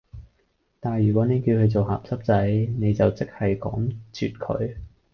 [0.79, 2.47] 但系如果你叫佢做鹹濕仔，
[2.79, 4.75] 你就即係趕絕佢